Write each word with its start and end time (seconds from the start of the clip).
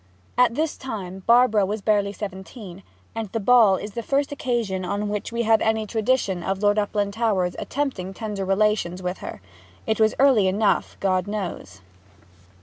At 0.35 0.55
this 0.55 0.77
time 0.77 1.21
Barbara 1.27 1.63
was 1.63 1.83
barely 1.83 2.11
seventeen, 2.11 2.81
and 3.13 3.29
the 3.31 3.39
ball 3.39 3.75
is 3.75 3.91
the 3.91 4.01
first 4.01 4.31
occasion 4.31 4.83
on 4.83 5.09
which 5.09 5.31
we 5.31 5.43
have 5.43 5.61
any 5.61 5.85
tradition 5.85 6.41
of 6.41 6.63
Lord 6.63 6.79
Uplandtowers 6.79 7.55
attempting 7.59 8.11
tender 8.11 8.43
relations 8.43 9.03
with 9.03 9.19
her; 9.19 9.41
it 9.85 9.99
was 9.99 10.15
early 10.17 10.47
enough, 10.47 10.97
God 10.99 11.27
knows. 11.27 11.81